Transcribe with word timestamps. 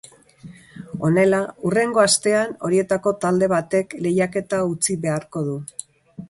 Honela, 1.09 1.41
hurrengo 1.67 2.01
astean, 2.05 2.55
horietako 2.69 3.13
talde 3.27 3.51
batek 3.53 3.95
lehiaketa 4.07 4.63
utzi 4.71 4.97
beharko 5.05 5.45
du. 5.53 5.61